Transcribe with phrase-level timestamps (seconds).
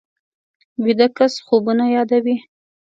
[0.83, 2.35] ویده کس خوبونه یادوي